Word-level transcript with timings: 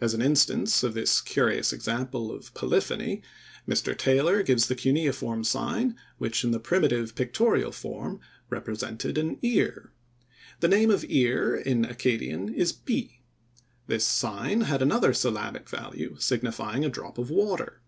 As 0.00 0.14
an 0.14 0.22
instance 0.22 0.82
of 0.82 0.94
this 0.94 1.20
curious 1.20 1.70
example 1.70 2.32
of 2.32 2.54
polyphony, 2.54 3.20
Mr. 3.68 3.94
Taylor 3.94 4.42
gives 4.42 4.68
the 4.68 4.74
cuneiform 4.74 5.44
sign 5.44 5.96
which 6.16 6.44
in 6.44 6.50
the 6.50 6.58
primitive 6.58 7.14
pictorial 7.14 7.70
form 7.70 8.20
represented 8.48 9.18
an 9.18 9.36
ear. 9.42 9.92
The 10.60 10.68
name 10.68 10.90
of 10.90 11.04
ear 11.06 11.54
in 11.54 11.84
Accadian 11.84 12.48
is 12.54 12.72
pi. 12.72 13.20
This 13.86 14.06
sign 14.06 14.62
had 14.62 14.80
another 14.80 15.12
syllabic 15.12 15.68
value, 15.68 16.16
signifying 16.18 16.82
a 16.82 16.88
drop 16.88 17.18
of 17.18 17.28
water. 17.28 17.82